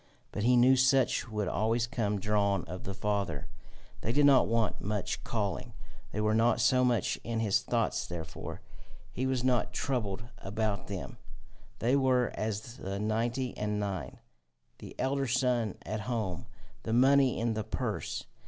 [0.31, 3.45] But he knew such would always come drawn of the Father;
[4.01, 5.73] they did not want much calling;
[6.11, 8.61] they were not so much in his thoughts therefore;
[9.11, 11.19] he was not troubled about them;
[11.77, 14.17] they were as the ninety and nine,
[14.79, 16.47] the elder son at home,
[16.81, 18.25] the money in the purse.